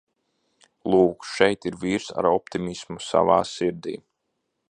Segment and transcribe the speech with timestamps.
[0.93, 3.97] Lūk šeit ir vīrs ar optimismu savā sirdī!